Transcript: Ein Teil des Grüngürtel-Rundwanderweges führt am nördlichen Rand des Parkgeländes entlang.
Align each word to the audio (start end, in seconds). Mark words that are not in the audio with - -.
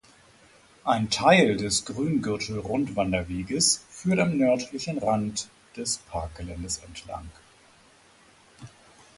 Ein 0.83 1.11
Teil 1.11 1.57
des 1.57 1.85
Grüngürtel-Rundwanderweges 1.85 3.85
führt 3.91 4.17
am 4.19 4.35
nördlichen 4.35 4.97
Rand 4.97 5.47
des 5.77 5.97
Parkgeländes 5.99 6.79
entlang. 6.79 7.29